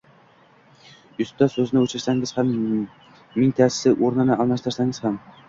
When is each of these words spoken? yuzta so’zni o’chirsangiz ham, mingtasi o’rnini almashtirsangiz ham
yuzta 1.19 1.47
so’zni 1.55 1.79
o’chirsangiz 1.81 2.33
ham, 2.39 2.49
mingtasi 3.37 3.95
o’rnini 4.09 4.41
almashtirsangiz 4.41 5.03
ham 5.07 5.23